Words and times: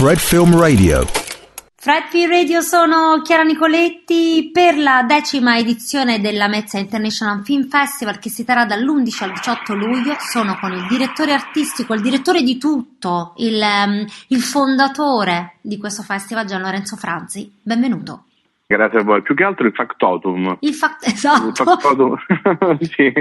Fred 0.00 0.16
Film 0.16 0.58
Radio. 0.58 1.04
Fred 1.76 2.04
Film 2.08 2.30
Radio 2.30 2.62
sono 2.62 3.20
Chiara 3.22 3.42
Nicoletti 3.42 4.48
per 4.50 4.78
la 4.78 5.04
decima 5.06 5.58
edizione 5.58 6.22
della 6.22 6.48
Mezza 6.48 6.78
International 6.78 7.44
Film 7.44 7.68
Festival 7.68 8.18
che 8.18 8.30
si 8.30 8.42
terrà 8.42 8.64
dall'11 8.64 9.24
al 9.24 9.32
18 9.32 9.74
luglio. 9.74 10.14
Sono 10.18 10.56
con 10.58 10.72
il 10.72 10.86
direttore 10.88 11.34
artistico, 11.34 11.92
il 11.92 12.00
direttore 12.00 12.40
di 12.40 12.56
tutto, 12.56 13.34
il, 13.36 13.60
um, 13.60 14.06
il 14.28 14.40
fondatore 14.40 15.56
di 15.60 15.76
questo 15.76 16.02
festival, 16.02 16.46
Gian 16.46 16.62
Lorenzo 16.62 16.96
Franzi. 16.96 17.52
Benvenuto. 17.62 18.24
Grazie 18.66 19.00
a 19.00 19.02
voi. 19.02 19.20
Più 19.20 19.34
che 19.34 19.44
altro 19.44 19.66
il 19.66 19.74
factotum. 19.74 20.56
Il 20.60 20.74
fact- 20.74 21.08
esatto. 21.08 21.48
Il 21.48 21.54
factotum. 21.54 22.16
sì. 22.88 23.12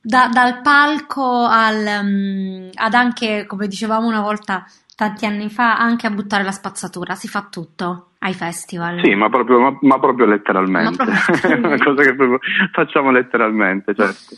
Da, 0.00 0.28
dal 0.32 0.60
palco 0.60 1.44
al, 1.44 2.00
um, 2.02 2.68
ad 2.74 2.94
anche, 2.94 3.44
come 3.46 3.68
dicevamo 3.68 4.08
una 4.08 4.22
volta, 4.22 4.66
tanti 5.00 5.24
anni 5.24 5.48
fa, 5.48 5.78
anche 5.78 6.06
a 6.06 6.10
buttare 6.10 6.44
la 6.44 6.50
spazzatura. 6.50 7.14
Si 7.14 7.26
fa 7.26 7.46
tutto 7.50 8.10
ai 8.18 8.34
festival. 8.34 9.00
Sì, 9.02 9.14
ma 9.14 9.30
proprio, 9.30 9.58
ma, 9.58 9.78
ma 9.80 9.98
proprio 9.98 10.26
letteralmente. 10.26 11.04
Ma 11.04 11.18
proprio. 11.24 11.56
Una 11.66 11.82
cosa 11.82 12.02
che 12.02 12.14
proprio 12.14 12.38
facciamo 12.70 13.10
letteralmente, 13.10 13.94
certo. 13.94 14.36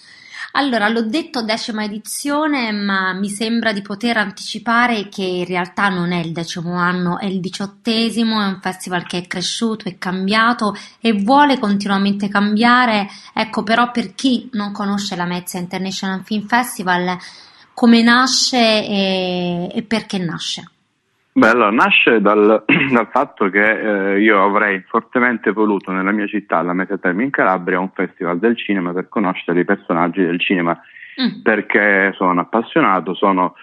Allora, 0.53 0.89
l'ho 0.89 1.03
detto 1.03 1.43
decima 1.43 1.83
edizione, 1.83 2.71
ma 2.71 3.13
mi 3.13 3.29
sembra 3.29 3.73
di 3.73 3.83
poter 3.83 4.19
anticipare 4.19 5.09
che 5.09 5.25
in 5.25 5.47
realtà 5.47 5.89
non 5.89 6.13
è 6.13 6.21
il 6.21 6.31
decimo 6.31 6.77
anno, 6.77 7.19
è 7.19 7.25
il 7.25 7.41
diciottesimo, 7.41 8.41
è 8.41 8.47
un 8.47 8.61
festival 8.61 9.05
che 9.05 9.19
è 9.19 9.27
cresciuto, 9.27 9.89
è 9.89 9.99
cambiato 9.99 10.77
e 11.01 11.15
vuole 11.15 11.59
continuamente 11.59 12.29
cambiare. 12.29 13.09
Ecco, 13.35 13.65
però 13.65 13.91
per 13.91 14.15
chi 14.15 14.49
non 14.53 14.71
conosce 14.71 15.17
la 15.17 15.25
Mezza 15.25 15.59
International 15.59 16.23
Film 16.23 16.47
Festival, 16.47 17.17
come 17.75 18.03
nasce 18.03 18.57
e, 18.57 19.69
e 19.75 19.83
perché 19.83 20.19
nasce? 20.19 20.63
Beh, 21.35 21.49
allora, 21.49 21.71
nasce 21.71 22.21
dal, 22.21 22.65
dal 22.93 23.09
fatto 23.11 23.49
che 23.49 24.15
eh, 24.15 24.21
io 24.21 24.45
avrei 24.45 24.83
fortemente 24.87 25.51
voluto 25.53 25.91
nella 25.91 26.13
mia 26.13 26.27
città, 26.27 26.61
la 26.61 26.75
Mesa 26.75 26.99
Terme 26.99 27.25
in 27.25 27.31
Calabria, 27.31 27.81
un 27.81 27.91
festival 27.95 28.39
del 28.39 28.57
cinema 28.57 28.93
per 28.93 29.09
conoscere 29.09 29.61
i 29.61 29.65
personaggi 29.65 30.23
del 30.23 30.39
cinema, 30.39 30.79
mm. 31.21 31.41
perché 31.43 32.13
sono 32.17 32.41
appassionato, 32.41 33.15
sono 33.15 33.55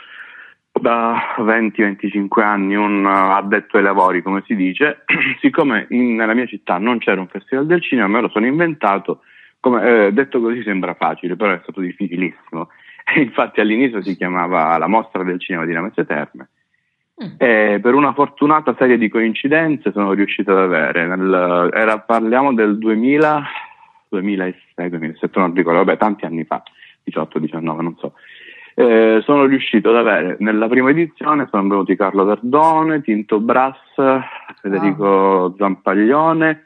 da 0.72 1.36
20-25 1.38 2.42
anni 2.42 2.76
un 2.76 3.06
addetto 3.06 3.78
ai 3.78 3.84
lavori, 3.84 4.24
come 4.24 4.42
si 4.48 4.56
dice, 4.56 5.04
siccome 5.40 5.86
in, 5.90 6.16
nella 6.16 6.34
mia 6.34 6.48
città 6.48 6.80
non 6.80 6.98
c'era 6.98 7.22
un 7.22 7.28
festival 7.28 7.68
del 7.68 7.84
cinema, 7.84 8.08
me 8.08 8.22
lo 8.22 8.30
sono 8.30 8.48
inventato, 8.48 9.22
come, 9.60 10.08
eh, 10.08 10.12
detto 10.12 10.42
così 10.42 10.64
sembra 10.64 10.96
facile, 10.96 11.36
però 11.36 11.54
è 11.54 11.60
stato 11.62 11.82
difficilissimo. 11.82 12.70
Infatti 13.22 13.60
all'inizio 13.60 14.02
si 14.02 14.16
chiamava 14.16 14.78
la 14.78 14.88
mostra 14.88 15.24
del 15.24 15.40
cinema 15.40 15.66
di 15.66 15.74
Lamezze 15.74 16.06
Terme 16.06 16.50
Mm. 17.22 17.34
E 17.38 17.80
per 17.82 17.96
una 17.96 18.14
fortunata 18.14 18.74
serie 18.78 18.98
di 18.98 19.10
coincidenze 19.10 19.92
sono 19.92 20.14
riuscito 20.14 20.52
ad 20.52 20.60
avere, 20.60 21.06
nel, 21.06 21.70
era, 21.74 22.00
parliamo 22.00 22.54
del 22.54 22.78
2000, 22.78 23.44
2006, 24.08 24.90
2007, 24.90 25.40
non 25.40 25.54
ricordo, 25.54 25.84
vabbè, 25.84 25.98
tanti 25.98 26.24
anni 26.24 26.46
fa, 26.46 26.64
18, 27.04 27.40
19, 27.40 27.84
non 27.84 27.98
so. 27.98 28.14
Eh, 28.74 29.20
sono 29.26 29.44
riuscito 29.44 29.90
ad 29.90 29.98
avere 29.98 30.38
nella 30.40 30.70
prima 30.70 30.92
edizione 30.92 31.50
sono 31.52 31.68
venuti 31.68 31.98
Carlo 31.98 32.24
Verdone, 32.24 33.02
Tinto 33.02 33.42
Brass, 33.42 33.76
Federico 34.62 35.06
oh. 35.06 35.56
Zampaglione, 35.58 36.62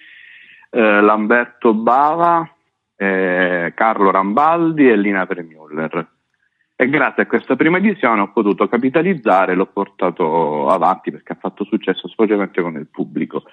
eh, 0.69 1.01
Lamberto 1.01 1.73
Bava, 1.73 2.47
eh, 2.95 3.71
Carlo 3.75 4.11
Rambaldi 4.11 4.87
e 4.87 4.95
Lina 4.97 5.25
Premiuller 5.25 6.07
e 6.75 6.89
grazie 6.89 7.23
a 7.23 7.27
questa 7.27 7.55
prima 7.55 7.77
edizione 7.77 8.21
ho 8.21 8.31
potuto 8.31 8.67
capitalizzare 8.67 9.53
l'ho 9.53 9.67
portato 9.67 10.67
avanti 10.67 11.11
perché 11.11 11.33
ha 11.33 11.37
fatto 11.39 11.63
successo 11.65 12.07
specialmente 12.07 12.61
con 12.61 12.75
il 12.75 12.87
pubblico. 12.87 13.43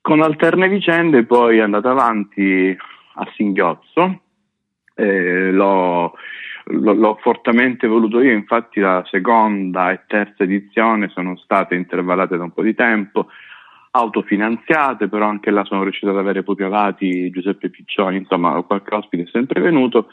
Con 0.00 0.22
alterne 0.22 0.68
vicende 0.68 1.24
poi 1.24 1.58
è 1.58 1.62
andato 1.62 1.88
avanti 1.88 2.74
a 3.14 3.30
singhiozzo, 3.34 4.20
eh, 4.94 5.50
l'ho, 5.50 6.14
l'ho, 6.64 7.18
fortemente 7.20 7.86
voluto 7.86 8.20
io, 8.22 8.32
infatti 8.32 8.80
la 8.80 9.04
seconda 9.10 9.90
e 9.90 10.04
terza 10.06 10.44
edizione 10.44 11.08
sono 11.08 11.36
state 11.36 11.74
intervallate 11.74 12.36
da 12.38 12.44
un 12.44 12.52
po' 12.52 12.62
di 12.62 12.74
tempo, 12.74 13.28
autofinanziate, 13.90 15.08
però 15.08 15.26
anche 15.26 15.50
là 15.50 15.64
sono 15.64 15.82
riuscito 15.82 16.10
ad 16.10 16.18
avere 16.18 16.42
proprio 16.42 16.66
avati 16.68 17.28
Giuseppe 17.30 17.68
Piccioni, 17.68 18.16
insomma 18.16 18.62
qualche 18.62 18.94
ospite 18.94 19.24
è 19.24 19.28
sempre 19.30 19.60
venuto 19.60 20.08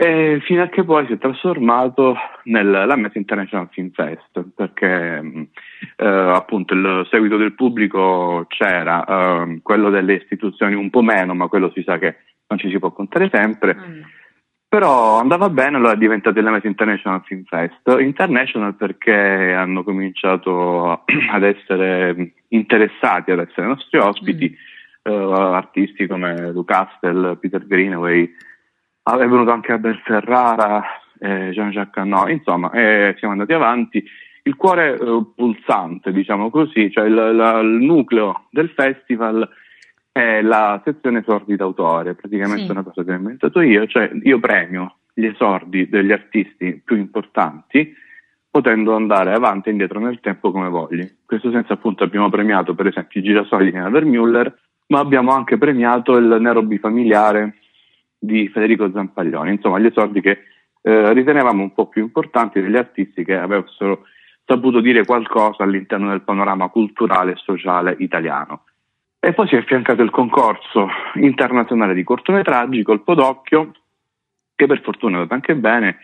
e 0.00 0.40
fino 0.44 0.62
a 0.62 0.68
che 0.68 0.84
poi 0.84 1.06
si 1.06 1.14
è 1.14 1.18
trasformato 1.18 2.16
nella 2.44 2.94
Mesa 2.94 3.18
International 3.18 3.68
Film 3.72 3.90
Fest, 3.90 4.44
perché 4.54 5.48
eh, 5.96 6.06
appunto 6.06 6.72
il 6.72 7.04
seguito 7.10 7.36
del 7.36 7.54
pubblico 7.54 8.46
c'era, 8.46 9.04
eh, 9.04 9.58
quello 9.60 9.90
delle 9.90 10.14
istituzioni 10.14 10.74
un 10.74 10.88
po' 10.88 11.02
meno, 11.02 11.34
ma 11.34 11.48
quello 11.48 11.72
si 11.74 11.82
sa 11.82 11.98
che 11.98 12.14
non 12.46 12.60
ci 12.60 12.70
si 12.70 12.78
può 12.78 12.92
contare 12.92 13.28
sempre. 13.32 13.74
Mm. 13.74 14.00
Però 14.68 15.18
andava 15.18 15.50
bene, 15.50 15.78
allora 15.78 15.94
è 15.94 15.98
diventato 15.98 16.38
il 16.38 16.44
Mesa 16.44 16.68
International 16.68 17.24
Film 17.24 17.42
Fest. 17.42 17.82
International 17.98 18.76
perché 18.76 19.52
hanno 19.52 19.82
cominciato 19.82 21.02
ad 21.32 21.42
essere 21.42 22.34
interessati 22.50 23.32
ad 23.32 23.40
essere 23.40 23.66
nostri 23.66 23.98
ospiti, 23.98 24.48
mm. 24.48 25.10
eh, 25.10 25.32
artisti 25.32 26.06
come 26.06 26.52
Luke 26.52 26.72
Castle, 26.72 27.36
Peter 27.38 27.66
Greenaway, 27.66 28.32
è 29.16 29.28
venuto 29.28 29.50
anche 29.50 29.72
Abel 29.72 29.98
Ferrara, 30.04 30.82
eh, 31.18 31.50
Jean-Jacques 31.50 32.04
Anno, 32.04 32.28
insomma, 32.28 32.70
eh, 32.72 33.14
siamo 33.18 33.32
andati 33.32 33.52
avanti. 33.52 34.04
Il 34.42 34.56
cuore 34.56 34.94
eh, 34.94 35.24
pulsante, 35.34 36.12
diciamo 36.12 36.50
così, 36.50 36.90
cioè 36.90 37.06
il, 37.06 37.14
la, 37.14 37.58
il, 37.60 37.68
nucleo 37.68 38.46
del 38.50 38.70
festival 38.70 39.48
è 40.10 40.40
la 40.42 40.80
sezione 40.84 41.20
esordi 41.20 41.56
d'autore, 41.56 42.14
praticamente 42.14 42.64
sì. 42.64 42.70
una 42.70 42.82
cosa 42.82 43.04
che 43.04 43.12
ho 43.12 43.16
inventato 43.16 43.60
io, 43.60 43.86
cioè 43.86 44.10
io 44.22 44.40
premio 44.40 44.96
gli 45.14 45.26
esordi 45.26 45.88
degli 45.88 46.12
artisti 46.12 46.80
più 46.84 46.96
importanti 46.96 47.94
potendo 48.50 48.94
andare 48.94 49.34
avanti 49.34 49.68
e 49.68 49.72
indietro 49.72 50.00
nel 50.00 50.20
tempo 50.20 50.50
come 50.50 50.68
vogli. 50.68 51.00
In 51.00 51.10
questo 51.26 51.50
senso 51.50 51.72
appunto 51.72 52.04
abbiamo 52.04 52.30
premiato 52.30 52.74
per 52.74 52.86
esempio 52.86 53.20
i 53.20 53.22
girasoli 53.22 53.66
di 53.66 53.72
Nina 53.72 53.90
Vermüller, 53.90 54.52
ma 54.86 55.00
abbiamo 55.00 55.32
anche 55.32 55.58
premiato 55.58 56.16
il 56.16 56.36
Nero 56.40 56.62
bifamiliare 56.62 57.58
di 58.18 58.48
Federico 58.48 58.90
Zampaglioni, 58.90 59.52
insomma 59.52 59.78
gli 59.78 59.86
esordi 59.86 60.20
che 60.20 60.42
eh, 60.82 61.12
ritenevamo 61.12 61.62
un 61.62 61.72
po' 61.72 61.86
più 61.86 62.02
importanti 62.02 62.60
degli 62.60 62.76
artisti 62.76 63.24
che 63.24 63.36
avessero 63.36 64.06
saputo 64.44 64.80
dire 64.80 65.04
qualcosa 65.04 65.62
all'interno 65.62 66.08
del 66.08 66.22
panorama 66.22 66.68
culturale 66.68 67.32
e 67.32 67.36
sociale 67.36 67.96
italiano. 67.98 68.64
E 69.20 69.32
poi 69.32 69.48
si 69.48 69.56
è 69.56 69.58
affiancato 69.58 70.02
il 70.02 70.10
concorso 70.10 70.88
internazionale 71.14 71.92
di 71.92 72.04
cortometraggi, 72.04 72.82
Colpo 72.82 73.14
d'Occhio, 73.14 73.72
che 74.54 74.66
per 74.66 74.80
fortuna 74.80 75.12
è 75.12 75.14
andato 75.16 75.34
anche 75.34 75.54
bene, 75.56 75.98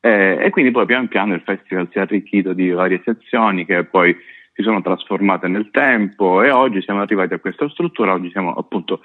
eh, 0.00 0.38
e 0.40 0.50
quindi 0.50 0.70
poi 0.70 0.86
pian 0.86 1.08
piano 1.08 1.34
il 1.34 1.42
festival 1.42 1.88
si 1.90 1.98
è 1.98 2.02
arricchito 2.02 2.52
di 2.52 2.70
varie 2.70 3.02
sezioni 3.04 3.66
che 3.66 3.84
poi 3.84 4.16
si 4.54 4.62
sono 4.62 4.80
trasformate 4.80 5.46
nel 5.48 5.70
tempo 5.70 6.42
e 6.42 6.50
oggi 6.50 6.80
siamo 6.82 7.02
arrivati 7.02 7.34
a 7.34 7.38
questa 7.38 7.68
struttura, 7.68 8.12
oggi 8.12 8.30
siamo 8.30 8.52
appunto 8.54 9.00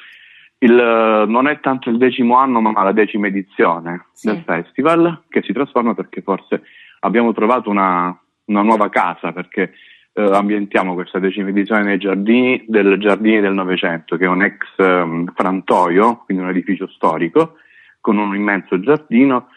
il, 0.65 1.25
non 1.27 1.47
è 1.47 1.59
tanto 1.59 1.89
il 1.89 1.97
decimo 1.97 2.37
anno, 2.37 2.59
ma 2.59 2.83
la 2.83 2.91
decima 2.91 3.27
edizione 3.27 4.07
sì. 4.11 4.27
del 4.27 4.41
festival 4.43 5.23
che 5.29 5.41
si 5.43 5.53
trasforma 5.53 5.93
perché 5.93 6.21
forse 6.21 6.63
abbiamo 7.01 7.33
trovato 7.33 7.69
una, 7.69 8.17
una 8.45 8.61
nuova 8.61 8.89
casa 8.89 9.31
perché 9.31 9.73
eh, 10.13 10.21
ambientiamo 10.21 10.93
questa 10.93 11.19
decima 11.19 11.49
edizione 11.49 11.83
nei 11.83 11.97
giardini 11.97 12.63
del 12.67 12.97
Giardini 12.99 13.41
del 13.41 13.53
Novecento, 13.53 14.17
che 14.17 14.25
è 14.25 14.27
un 14.27 14.43
ex 14.43 14.57
um, 14.77 15.31
frantoio, 15.35 16.23
quindi 16.25 16.43
un 16.43 16.49
edificio 16.49 16.87
storico, 16.87 17.57
con 18.01 18.17
un 18.17 18.35
immenso 18.35 18.79
giardino 18.79 19.49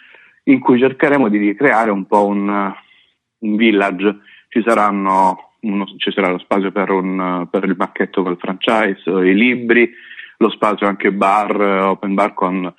in 0.44 0.60
cui 0.60 0.78
cercheremo 0.78 1.28
di 1.28 1.38
ricreare 1.38 1.90
un 1.90 2.06
po' 2.06 2.26
un, 2.26 2.72
un 3.38 3.56
village. 3.56 4.19
Ci, 4.48 4.62
saranno 4.66 5.52
uno, 5.60 5.84
ci 5.99 6.10
sarà 6.10 6.31
lo 6.31 6.38
spazio 6.38 6.72
per, 6.72 6.90
un, 6.90 7.46
per 7.50 7.64
il 7.64 7.75
bacchetto 7.75 8.22
col 8.22 8.38
franchise, 8.38 9.02
i 9.10 9.34
libri, 9.34 9.90
lo 10.38 10.50
spazio 10.50 10.87
anche 10.87 11.12
bar, 11.12 11.61
open 11.61 12.14
bar 12.14 12.35
con 12.35 12.73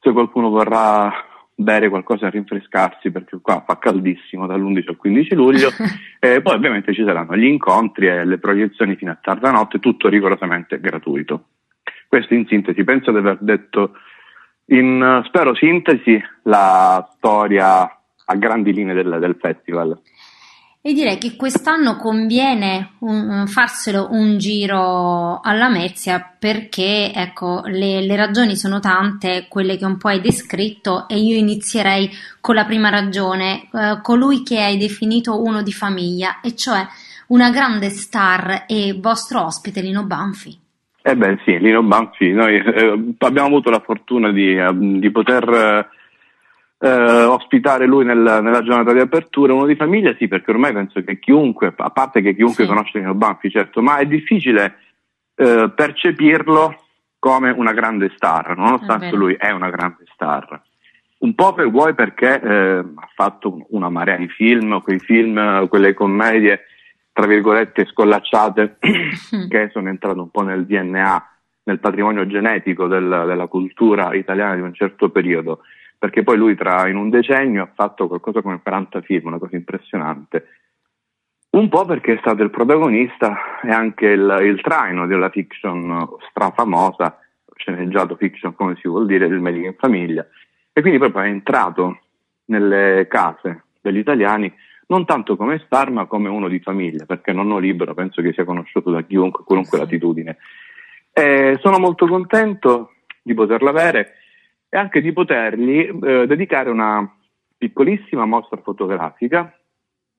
se 0.00 0.12
qualcuno 0.12 0.50
vorrà 0.50 1.12
bere 1.58 1.88
qualcosa 1.88 2.26
e 2.26 2.30
rinfrescarsi 2.30 3.10
perché 3.10 3.38
qua 3.40 3.64
fa 3.66 3.78
caldissimo 3.78 4.46
dall'11 4.46 4.88
al 4.88 4.96
15 4.96 5.34
luglio 5.34 5.70
e 6.20 6.42
poi 6.42 6.54
ovviamente 6.54 6.92
ci 6.92 7.02
saranno 7.04 7.34
gli 7.36 7.46
incontri 7.46 8.08
e 8.08 8.24
le 8.24 8.38
proiezioni 8.38 8.96
fino 8.96 9.12
a 9.12 9.18
tarda 9.20 9.50
notte, 9.50 9.78
tutto 9.78 10.08
rigorosamente 10.08 10.78
gratuito. 10.78 11.46
Questo 12.08 12.34
in 12.34 12.46
sintesi, 12.46 12.84
penso 12.84 13.10
di 13.10 13.18
aver 13.18 13.38
detto 13.40 13.92
in, 14.66 15.22
spero 15.26 15.54
sintesi, 15.54 16.22
la 16.42 17.08
storia 17.16 17.82
a 18.28 18.34
grandi 18.36 18.72
linee 18.72 18.94
del, 18.94 19.18
del 19.20 19.36
festival. 19.40 19.98
E 20.86 20.92
direi 20.92 21.18
che 21.18 21.34
quest'anno 21.34 21.96
conviene 21.96 22.90
un, 23.00 23.48
farselo 23.48 24.06
un 24.12 24.38
giro 24.38 25.40
alla 25.40 25.68
Mezia 25.68 26.36
perché 26.38 27.10
ecco, 27.12 27.62
le, 27.64 28.06
le, 28.06 28.14
ragioni 28.14 28.54
sono 28.54 28.78
tante, 28.78 29.46
quelle 29.48 29.76
che 29.76 29.84
un 29.84 29.96
po' 29.96 30.06
hai 30.06 30.20
descritto, 30.20 31.08
e 31.08 31.18
io 31.18 31.34
inizierei 31.34 32.08
con 32.40 32.54
la 32.54 32.64
prima 32.64 32.88
ragione, 32.88 33.68
eh, 33.72 33.98
colui 34.00 34.44
che 34.44 34.62
hai 34.62 34.76
definito 34.76 35.42
uno 35.42 35.60
di 35.60 35.72
famiglia, 35.72 36.38
e 36.40 36.54
cioè 36.54 36.86
una 37.30 37.50
grande 37.50 37.88
star 37.88 38.62
e 38.68 38.96
vostro 38.96 39.44
ospite 39.44 39.80
Lino 39.80 40.04
Banfi. 40.04 40.56
Eh 41.02 41.16
beh 41.16 41.40
sì, 41.44 41.58
Lino 41.58 41.82
Banfi, 41.82 42.30
noi 42.30 42.58
eh, 42.58 43.14
abbiamo 43.18 43.48
avuto 43.48 43.70
la 43.70 43.82
fortuna 43.84 44.30
di, 44.30 44.56
eh, 44.56 44.70
di 44.72 45.10
poter 45.10 45.94
eh, 46.78 47.24
ospitare 47.24 47.86
lui 47.86 48.04
nel, 48.04 48.18
nella 48.18 48.62
giornata 48.62 48.92
di 48.92 49.00
apertura, 49.00 49.54
uno 49.54 49.66
di 49.66 49.76
famiglia 49.76 50.14
sì, 50.18 50.28
perché 50.28 50.50
ormai 50.50 50.72
penso 50.72 51.02
che 51.02 51.18
chiunque, 51.18 51.72
a 51.76 51.90
parte 51.90 52.20
che 52.20 52.34
chiunque 52.34 52.64
sì. 52.64 52.68
conosce 52.68 52.98
Lino 52.98 53.14
Banfi, 53.14 53.50
certo, 53.50 53.82
ma 53.82 53.98
è 53.98 54.06
difficile 54.06 54.78
eh, 55.34 55.70
percepirlo 55.74 56.82
come 57.18 57.50
una 57.50 57.72
grande 57.72 58.12
star, 58.14 58.56
nonostante 58.56 59.08
è 59.08 59.12
lui 59.12 59.34
è 59.34 59.50
una 59.50 59.70
grande 59.70 60.04
star. 60.12 60.62
Un 61.18 61.34
po' 61.34 61.54
per 61.54 61.70
vuoi 61.70 61.94
perché 61.94 62.40
eh, 62.40 62.78
ha 62.78 63.08
fatto 63.14 63.66
una 63.70 63.88
marea 63.88 64.16
di 64.16 64.28
film, 64.28 64.80
quei 64.82 64.98
film, 64.98 65.66
quelle 65.68 65.94
commedie 65.94 66.60
tra 67.16 67.26
virgolette 67.26 67.86
scollacciate 67.86 68.76
che 69.48 69.70
sono 69.72 69.88
entrate 69.88 70.18
un 70.18 70.28
po' 70.30 70.42
nel 70.42 70.66
DNA, 70.66 71.30
nel 71.62 71.80
patrimonio 71.80 72.26
genetico 72.26 72.86
del, 72.88 73.24
della 73.26 73.46
cultura 73.46 74.12
italiana 74.12 74.54
di 74.54 74.60
un 74.60 74.74
certo 74.74 75.08
periodo, 75.08 75.60
perché 75.98 76.22
poi 76.22 76.36
lui 76.36 76.54
tra, 76.54 76.88
in 76.88 76.96
un 76.96 77.10
decennio 77.10 77.62
ha 77.62 77.70
fatto 77.74 78.06
qualcosa 78.06 78.42
come 78.42 78.60
40 78.60 79.00
film, 79.02 79.26
una 79.26 79.38
cosa 79.38 79.56
impressionante. 79.56 80.46
Un 81.50 81.68
po' 81.68 81.84
perché 81.84 82.14
è 82.14 82.18
stato 82.18 82.42
il 82.42 82.50
protagonista 82.50 83.60
e 83.62 83.70
anche 83.70 84.06
il, 84.06 84.38
il 84.42 84.60
traino 84.60 85.06
della 85.06 85.30
fiction 85.30 86.06
strafamosa, 86.28 87.18
sceneggiato 87.56 88.16
fiction 88.16 88.54
come 88.54 88.76
si 88.80 88.88
vuol 88.88 89.06
dire, 89.06 89.28
del 89.28 89.40
Medico 89.40 89.66
in 89.66 89.76
Famiglia, 89.78 90.26
e 90.72 90.80
quindi 90.82 90.98
proprio 90.98 91.22
è 91.22 91.28
entrato 91.28 92.00
nelle 92.46 93.06
case 93.08 93.64
degli 93.80 93.98
italiani 93.98 94.52
non 94.88 95.04
tanto 95.04 95.36
come 95.36 95.62
star 95.64 95.90
ma 95.90 96.06
come 96.06 96.28
uno 96.28 96.48
di 96.48 96.60
famiglia, 96.60 97.06
perché 97.06 97.32
Nonno 97.32 97.58
Libero 97.58 97.94
penso 97.94 98.22
che 98.22 98.32
sia 98.32 98.44
conosciuto 98.44 98.90
da 98.90 99.02
chiunque, 99.02 99.44
qualunque 99.44 99.78
latitudine. 99.78 100.36
E 101.12 101.58
sono 101.60 101.78
molto 101.78 102.06
contento 102.06 102.92
di 103.22 103.34
poterlo 103.34 103.68
avere 103.68 104.12
e 104.68 104.76
anche 104.76 105.00
di 105.00 105.12
potergli 105.12 105.78
eh, 105.78 106.26
dedicare 106.26 106.70
una 106.70 107.08
piccolissima 107.56 108.26
mostra 108.26 108.60
fotografica 108.60 109.54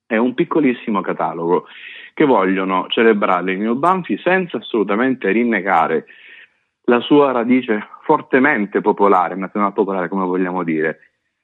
e 0.08 0.18
un 0.18 0.34
piccolissimo 0.34 1.02
catalogo 1.02 1.66
che 2.14 2.26
vogliono 2.26 2.88
celebrare 2.90 3.56
Nino 3.56 3.76
Banfi 3.76 4.18
senza 4.18 4.58
assolutamente 4.58 5.30
rinnegare 5.32 6.06
la 6.84 7.00
sua 7.02 7.32
radice 7.32 7.88
fortemente 8.04 8.82
popolare, 8.82 9.36
nazionale 9.36 9.74
popolare 9.74 10.08
come 10.08 10.26
vogliamo 10.26 10.64
dire, 10.64 11.00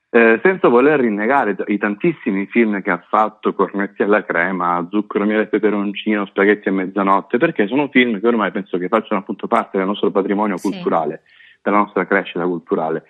eh, 0.10 0.40
senza 0.42 0.70
voler 0.70 1.00
rinnegare 1.00 1.56
i 1.68 1.78
tantissimi 1.78 2.46
film 2.46 2.82
che 2.82 2.92
ha 2.92 3.04
fatto, 3.10 3.54
Cornetti 3.54 4.04
alla 4.04 4.24
crema, 4.24 4.88
Zucchero, 4.90 5.26
miele 5.26 5.44
e 5.44 5.48
peperoncino, 5.48 6.26
Spaghetti 6.28 6.70
a 6.70 6.72
mezzanotte, 6.72 7.38
perché 7.38 7.68
sono 7.68 7.90
film 7.90 8.20
che 8.20 8.28
ormai 8.28 8.52
penso 8.52 8.78
che 8.78 8.88
facciano 8.88 9.22
appunto 9.22 9.48
parte 9.48 9.78
del 9.78 9.88
nostro 9.88 10.12
patrimonio 10.12 10.58
culturale, 10.58 11.24
sì. 11.26 11.33
Della 11.64 11.78
nostra 11.78 12.06
crescita 12.06 12.46
culturale, 12.46 13.06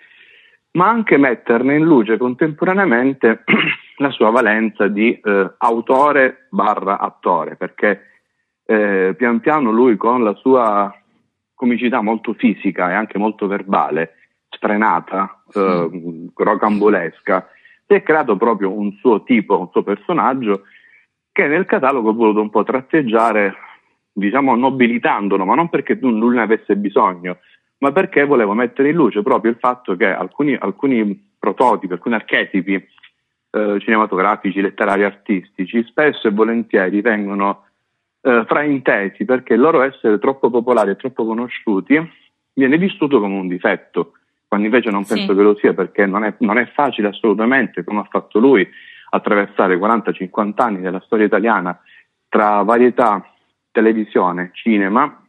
ma 0.72 0.88
anche 0.88 1.18
metterne 1.18 1.76
in 1.76 1.84
luce 1.84 2.16
contemporaneamente 2.16 3.44
la 3.98 4.10
sua 4.10 4.30
valenza 4.30 4.86
di 4.88 5.18
eh, 5.20 5.54
autore 5.58 6.46
barra 6.50 6.98
attore, 6.98 7.56
perché 7.56 8.00
eh, 8.64 9.14
pian 9.16 9.40
piano 9.40 9.70
lui 9.70 9.96
con 9.96 10.22
la 10.22 10.34
sua 10.34 10.94
comicità 11.54 12.00
molto 12.00 12.32
fisica 12.34 12.90
e 12.90 12.94
anche 12.94 13.18
molto 13.18 13.46
verbale 13.46 14.14
sfrenata, 14.48 15.42
eh, 15.52 16.30
rocambolesca, 16.34 17.48
si 17.86 17.94
è 17.94 18.02
creato 18.02 18.36
proprio 18.36 18.72
un 18.72 18.92
suo 18.92 19.24
tipo, 19.24 19.58
un 19.58 19.68
suo 19.70 19.82
personaggio 19.82 20.62
che 21.30 21.46
nel 21.46 21.66
catalogo 21.66 22.10
ha 22.10 22.14
voluto 22.14 22.40
un 22.40 22.50
po' 22.50 22.62
tratteggiare, 22.62 23.54
diciamo 24.12 24.54
nobilitandolo, 24.54 25.44
ma 25.44 25.54
non 25.56 25.68
perché 25.68 25.98
lui 26.00 26.36
ne 26.36 26.42
avesse 26.42 26.76
bisogno, 26.76 27.38
ma 27.78 27.92
perché 27.92 28.24
volevo 28.24 28.54
mettere 28.54 28.90
in 28.90 28.96
luce 28.96 29.22
proprio 29.22 29.50
il 29.50 29.58
fatto 29.58 29.96
che 29.96 30.06
alcuni, 30.06 30.56
alcuni 30.58 31.32
prototipi, 31.38 31.92
alcuni 31.92 32.14
archetipi 32.14 32.74
eh, 32.74 33.78
cinematografici, 33.80 34.60
letterari, 34.60 35.04
artistici, 35.04 35.84
spesso 35.84 36.28
e 36.28 36.32
volentieri 36.32 37.00
vengono 37.00 37.64
eh, 38.22 38.44
fraintesi 38.46 39.24
perché 39.24 39.54
il 39.54 39.60
loro 39.60 39.82
essere 39.82 40.18
troppo 40.18 40.50
popolari 40.50 40.90
e 40.90 40.96
troppo 40.96 41.24
conosciuti 41.24 42.00
viene 42.54 42.78
vissuto 42.78 43.20
come 43.20 43.38
un 43.38 43.48
difetto 43.48 44.12
quando 44.54 44.70
invece 44.70 44.90
non 44.90 45.04
penso 45.04 45.32
sì. 45.32 45.34
che 45.34 45.42
lo 45.42 45.56
sia 45.56 45.74
perché 45.74 46.06
non 46.06 46.22
è, 46.22 46.34
non 46.38 46.58
è 46.58 46.66
facile 46.74 47.08
assolutamente, 47.08 47.82
come 47.82 47.98
ha 48.00 48.08
fatto 48.08 48.38
lui, 48.38 48.64
attraversare 49.10 49.76
40-50 49.76 50.52
anni 50.62 50.80
della 50.80 51.00
storia 51.00 51.26
italiana 51.26 51.76
tra 52.28 52.62
varietà, 52.62 53.28
televisione, 53.72 54.50
cinema, 54.52 55.23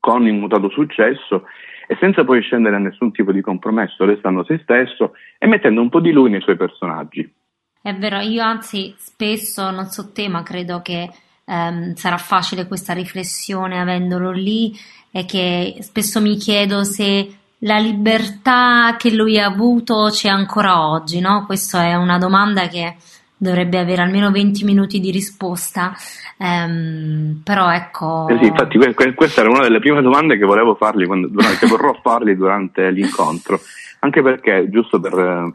con 0.00 0.26
immutato 0.26 0.68
successo 0.70 1.44
e 1.86 1.96
senza 1.98 2.24
poi 2.24 2.42
scendere 2.42 2.76
a 2.76 2.80
nessun 2.80 3.12
tipo 3.12 3.32
di 3.32 3.40
compromesso, 3.40 4.04
restando 4.04 4.44
se 4.44 4.60
stesso 4.62 5.14
e 5.38 5.46
mettendo 5.46 5.80
un 5.80 5.88
po' 5.88 6.00
di 6.00 6.12
lui 6.12 6.30
nei 6.30 6.42
suoi 6.42 6.56
personaggi. 6.56 7.32
È 7.80 7.94
vero, 7.94 8.18
io 8.20 8.42
anzi 8.42 8.94
spesso, 8.98 9.70
non 9.70 9.86
so 9.86 10.12
te, 10.12 10.28
ma 10.28 10.42
credo 10.42 10.82
che 10.82 11.08
ehm, 11.46 11.94
sarà 11.94 12.18
facile 12.18 12.66
questa 12.66 12.92
riflessione 12.92 13.80
avendolo 13.80 14.30
lì 14.30 14.72
e 15.10 15.24
che 15.24 15.76
spesso 15.80 16.20
mi 16.20 16.36
chiedo 16.36 16.84
se 16.84 17.38
la 17.62 17.78
libertà 17.78 18.96
che 18.98 19.14
lui 19.14 19.38
ha 19.38 19.46
avuto 19.46 20.08
c'è 20.10 20.28
ancora 20.28 20.86
oggi, 20.88 21.20
no? 21.20 21.44
Questa 21.46 21.84
è 21.84 21.94
una 21.94 22.18
domanda 22.18 22.68
che 22.68 22.96
dovrebbe 23.38 23.78
avere 23.78 24.02
almeno 24.02 24.30
20 24.30 24.64
minuti 24.64 24.98
di 24.98 25.10
risposta, 25.10 25.94
ehm, 26.36 27.40
però 27.44 27.70
ecco... 27.72 28.26
Eh 28.28 28.38
sì, 28.38 28.46
infatti 28.48 28.78
questa 29.14 29.40
era 29.40 29.50
una 29.50 29.62
delle 29.62 29.78
prime 29.78 30.02
domande 30.02 30.36
che 30.36 30.44
volevo 30.44 30.74
fargli, 30.74 31.06
quando, 31.06 31.28
durante, 31.28 31.58
che 31.58 31.66
vorrò 31.66 31.94
fargli 32.02 32.34
durante 32.34 32.90
l'incontro, 32.90 33.58
anche 34.00 34.22
perché, 34.22 34.68
giusto 34.68 34.98
per, 34.98 35.54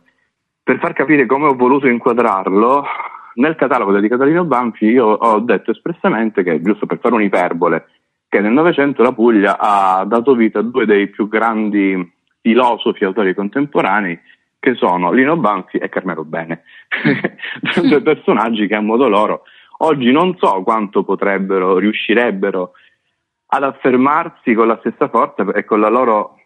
per 0.64 0.80
far 0.80 0.94
capire 0.94 1.26
come 1.26 1.48
ho 1.48 1.56
voluto 1.56 1.88
inquadrarlo, 1.88 2.86
nel 3.36 3.56
catalogo 3.56 3.92
dedicato 3.92 4.24
a 4.24 4.26
Lino 4.26 4.46
Banfi 4.46 4.86
io 4.86 5.06
ho 5.06 5.40
detto 5.40 5.72
espressamente 5.72 6.44
che, 6.44 6.62
giusto 6.62 6.86
per 6.86 7.00
fare 7.00 7.16
un'iperbole, 7.16 7.86
che 8.30 8.40
nel 8.40 8.52
Novecento 8.52 9.04
la 9.04 9.12
Puglia 9.12 9.58
ha 9.60 10.06
dato 10.06 10.36
vita 10.36 10.60
a 10.60 10.64
due 10.64 10.86
dei 10.86 11.10
più 11.10 11.28
grandi 11.28 12.12
filosofi 12.42 13.04
autori 13.06 13.34
contemporanei 13.34 14.20
che 14.64 14.76
sono 14.76 15.12
Lino 15.12 15.36
Banfi 15.36 15.76
e 15.76 15.90
Carmelo 15.90 16.24
Bene, 16.24 16.64
due 17.84 18.02
personaggi 18.02 18.66
che 18.66 18.76
a 18.76 18.80
modo 18.80 19.10
loro 19.10 19.44
oggi 19.80 20.10
non 20.10 20.38
so 20.38 20.64
quanto 20.64 21.04
potrebbero, 21.04 21.78
riuscirebbero 21.80 22.72
ad 23.48 23.64
affermarsi 23.64 24.54
con 24.54 24.68
la 24.68 24.78
stessa 24.80 25.10
forza 25.10 25.44
e 25.52 25.66
con 25.66 25.82
la 25.82 25.90
loro 25.90 26.38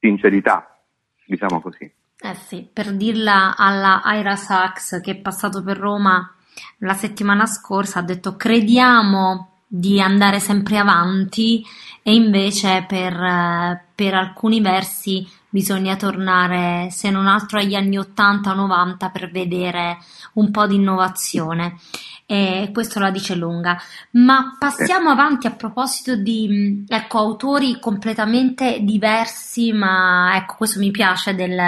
sincerità, 0.00 0.80
diciamo 1.26 1.60
così. 1.60 1.84
Eh 2.20 2.34
sì, 2.36 2.66
per 2.72 2.96
dirla 2.96 3.54
alla 3.54 4.00
Ira 4.14 4.34
Sachs 4.34 5.02
che 5.02 5.10
è 5.10 5.20
passato 5.20 5.62
per 5.62 5.76
Roma 5.76 6.34
la 6.78 6.94
settimana 6.94 7.44
scorsa, 7.44 7.98
ha 7.98 8.02
detto 8.02 8.34
crediamo 8.34 9.57
di 9.68 10.00
andare 10.00 10.40
sempre 10.40 10.78
avanti 10.78 11.62
e 12.02 12.14
invece 12.14 12.86
per, 12.88 13.84
per 13.94 14.14
alcuni 14.14 14.62
versi 14.62 15.28
bisogna 15.50 15.96
tornare 15.96 16.88
se 16.90 17.10
non 17.10 17.26
altro 17.26 17.58
agli 17.58 17.74
anni 17.74 17.98
80 17.98 18.50
o 18.50 18.54
90 18.54 19.10
per 19.10 19.30
vedere 19.30 19.98
un 20.34 20.50
po' 20.50 20.66
di 20.66 20.76
innovazione. 20.76 21.76
E 22.24 22.70
questo 22.72 22.98
la 22.98 23.10
dice 23.10 23.34
lunga. 23.34 23.78
Ma 24.12 24.56
passiamo 24.58 25.10
avanti 25.10 25.46
a 25.46 25.52
proposito 25.52 26.16
di 26.16 26.84
ecco, 26.86 27.18
autori 27.18 27.78
completamente 27.80 28.80
diversi 28.82 29.72
ma 29.72 30.34
ecco 30.36 30.56
questo 30.58 30.78
mi 30.78 30.90
piace 30.90 31.34
del, 31.34 31.58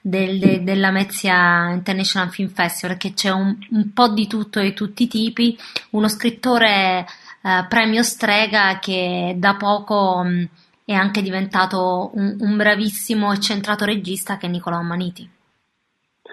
del, 0.00 0.38
de, 0.38 0.62
della 0.62 0.92
Mezia 0.92 1.70
International 1.70 2.30
Film 2.30 2.48
Festival 2.48 2.96
perché 2.96 3.14
c'è 3.14 3.30
un, 3.30 3.56
un 3.70 3.92
po' 3.92 4.08
di 4.08 4.28
tutto 4.28 4.60
e 4.60 4.72
tutti 4.72 5.04
i 5.04 5.08
tipi. 5.08 5.58
Uno 5.90 6.08
scrittore 6.08 7.04
eh, 7.42 7.66
premio 7.68 8.02
Strega 8.02 8.78
che 8.80 9.34
da 9.36 9.56
poco 9.56 10.22
mh, 10.24 10.28
mm, 10.28 10.44
è 10.84 10.94
anche 10.94 11.22
diventato 11.22 12.10
un, 12.14 12.36
un, 12.40 12.56
bravissimo 12.56 13.32
e 13.32 13.40
centrato 13.40 13.84
regista 13.84 14.36
che 14.36 14.46
è 14.46 14.50
Nicolò 14.50 14.80
Maniti. 14.80 15.28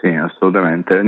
Sì, 0.02 0.08
assolutamente. 0.08 1.02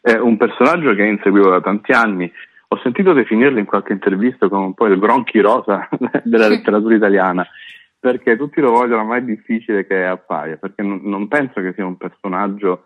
È 0.00 0.18
un 0.18 0.36
personaggio 0.36 0.94
che 0.94 1.04
inseguivo 1.04 1.50
da 1.50 1.60
tanti 1.60 1.92
anni. 1.92 2.30
Ho 2.68 2.78
sentito 2.82 3.12
definirlo 3.12 3.58
in 3.58 3.64
qualche 3.64 3.92
intervista 3.92 4.48
come 4.48 4.66
un 4.66 4.74
po' 4.74 4.86
il 4.86 4.98
Bronchi 4.98 5.40
Rosa 5.40 5.88
della 6.24 6.48
letteratura 6.48 6.94
italiana, 6.94 7.46
perché 7.98 8.36
tutti 8.36 8.60
lo 8.60 8.70
vogliono, 8.70 9.04
ma 9.04 9.16
è 9.16 9.22
difficile 9.22 9.86
che 9.86 10.04
appaia, 10.04 10.56
perché 10.56 10.82
non, 10.82 11.00
non 11.04 11.28
penso 11.28 11.60
che 11.60 11.72
sia 11.74 11.86
un 11.86 11.96
personaggio 11.96 12.84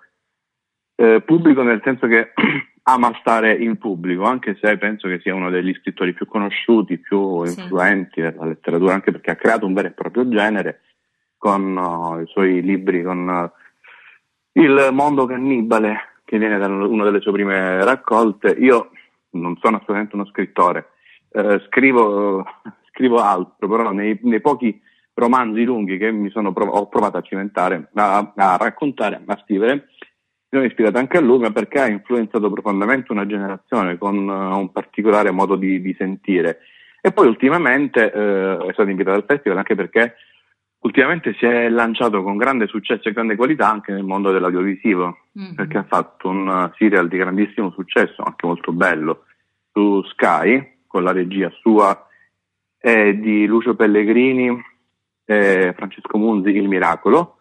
eh, 0.94 1.22
pubblico 1.22 1.62
nel 1.62 1.80
senso 1.82 2.06
che 2.06 2.32
ama 2.88 3.14
stare 3.20 3.54
in 3.54 3.76
pubblico, 3.76 4.24
anche 4.24 4.56
se 4.60 4.78
penso 4.78 5.08
che 5.08 5.20
sia 5.20 5.34
uno 5.34 5.50
degli 5.50 5.74
scrittori 5.74 6.14
più 6.14 6.26
conosciuti, 6.26 6.98
più 6.98 7.44
influenti 7.44 8.22
della 8.22 8.46
letteratura, 8.46 8.94
anche 8.94 9.12
perché 9.12 9.32
ha 9.32 9.36
creato 9.36 9.66
un 9.66 9.74
vero 9.74 9.88
e 9.88 9.92
proprio 9.92 10.28
genere 10.28 10.80
con 11.36 11.76
uh, 11.76 12.20
i 12.20 12.26
suoi 12.26 12.62
libri, 12.62 13.02
con 13.02 13.28
uh, 13.28 14.60
Il 14.60 14.88
mondo 14.92 15.26
cannibale, 15.26 16.20
che 16.24 16.38
viene 16.38 16.58
da 16.58 16.66
una 16.66 17.04
delle 17.04 17.20
sue 17.20 17.32
prime 17.32 17.84
raccolte. 17.84 18.56
Io 18.58 18.90
non 19.30 19.56
sono 19.60 19.76
assolutamente 19.76 20.14
uno 20.14 20.26
scrittore, 20.26 20.90
eh, 21.30 21.62
scrivo, 21.68 22.44
scrivo, 22.90 23.18
altro, 23.18 23.68
però 23.68 23.92
nei, 23.92 24.18
nei, 24.22 24.40
pochi 24.40 24.80
romanzi 25.14 25.64
lunghi 25.64 25.98
che 25.98 26.10
mi 26.10 26.30
sono 26.30 26.52
prov- 26.52 26.74
ho 26.74 26.88
provato 26.88 27.18
a 27.18 27.22
cimentare, 27.22 27.90
a, 27.94 28.32
a 28.34 28.56
raccontare, 28.56 29.22
a 29.24 29.40
scrivere, 29.44 29.88
sono 30.50 30.64
ispirato 30.64 30.98
anche 30.98 31.18
a 31.18 31.20
lui, 31.20 31.38
ma 31.38 31.50
perché 31.50 31.80
ha 31.80 31.88
influenzato 31.88 32.50
profondamente 32.50 33.12
una 33.12 33.26
generazione 33.26 33.98
con 33.98 34.16
uh, 34.16 34.58
un 34.58 34.72
particolare 34.72 35.30
modo 35.30 35.56
di, 35.56 35.80
di, 35.80 35.94
sentire. 35.98 36.60
E 37.00 37.12
poi 37.12 37.28
ultimamente 37.28 38.10
eh, 38.12 38.56
è 38.56 38.72
stato 38.72 38.90
invitato 38.90 39.16
al 39.16 39.24
festival 39.26 39.58
anche 39.58 39.74
perché 39.76 40.16
ultimamente 40.80 41.34
si 41.38 41.46
è 41.46 41.68
lanciato 41.68 42.22
con 42.22 42.36
grande 42.36 42.66
successo 42.66 43.08
e 43.08 43.12
grande 43.12 43.36
qualità 43.36 43.70
anche 43.70 43.92
nel 43.92 44.04
mondo 44.04 44.32
dell'audiovisivo, 44.32 45.18
mm-hmm. 45.38 45.54
perché 45.54 45.78
ha 45.78 45.84
fatto 45.84 46.28
un 46.28 46.48
uh, 46.48 46.74
serial 46.76 47.08
di 47.08 47.16
grandissimo 47.16 47.70
successo, 47.70 48.22
anche 48.22 48.46
molto 48.46 48.72
bello, 48.72 49.24
su 49.72 50.02
Sky, 50.04 50.78
con 50.86 51.02
la 51.02 51.12
regia 51.12 51.50
sua 51.60 52.08
e 52.80 53.18
di 53.18 53.44
Lucio 53.46 53.74
Pellegrini 53.74 54.56
e 55.24 55.74
Francesco 55.76 56.16
Munzi, 56.16 56.50
Il 56.50 56.68
Miracolo. 56.68 57.37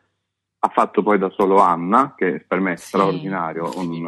Ha 0.59 0.69
fatto 0.69 1.03
poi 1.03 1.19
da 1.19 1.29
solo 1.29 1.59
Anna, 1.59 2.13
che 2.15 2.43
per 2.47 2.59
me 2.59 2.73
è 2.73 2.75
sì, 2.77 2.87
straordinario, 2.87 3.71
un, 3.75 4.05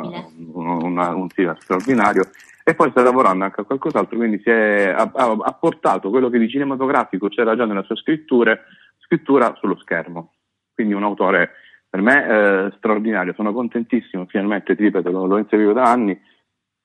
un, 0.54 0.68
un, 0.84 0.98
un 0.98 1.30
serial 1.30 1.60
straordinario, 1.60 2.30
e 2.64 2.76
poi 2.76 2.90
sta 2.92 3.02
lavorando 3.02 3.46
anche 3.46 3.62
a 3.62 3.64
qualcos'altro, 3.64 4.18
quindi 4.18 4.42
è, 4.44 4.90
ha, 4.90 5.12
ha, 5.12 5.54
portato 5.54 6.10
quello 6.10 6.30
che 6.30 6.40
di 6.40 6.50
cinematografico 6.50 7.28
c'era 7.28 7.56
già 7.56 7.66
nelle 7.66 7.84
sue 7.84 7.96
scritture 7.96 8.66
scrittura 9.00 9.56
sullo 9.60 9.78
schermo. 9.80 10.34
Quindi 10.74 10.94
un 10.94 11.04
autore 11.04 11.52
per 11.90 12.02
me 12.02 12.26
eh, 12.26 12.74
straordinario, 12.78 13.34
sono 13.34 13.52
contentissimo, 13.52 14.28
finalmente 14.28 14.76
ti 14.76 14.84
ripeto, 14.84 15.10
lo, 15.10 15.26
lo 15.26 15.38
inseguivo 15.40 15.74
da 15.74 15.84
anni, 15.84 16.20